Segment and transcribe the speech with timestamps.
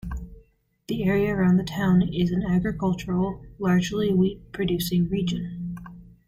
[0.87, 5.77] The area around the town is an agricultural, largely wheat-producing region.